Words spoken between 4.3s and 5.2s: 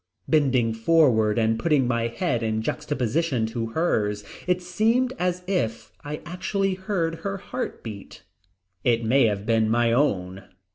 it seemed